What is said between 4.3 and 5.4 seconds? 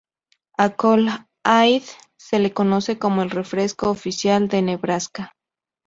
de Nebraska.